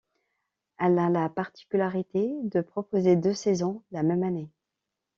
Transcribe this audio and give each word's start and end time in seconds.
Elle 0.79 0.97
a 0.97 1.09
la 1.11 1.29
particularité 1.29 2.31
de 2.45 2.61
proposer 2.61 3.15
deux 3.15 3.35
saisons 3.35 3.83
la 3.91 4.01
même 4.01 4.23
année. 4.23 4.49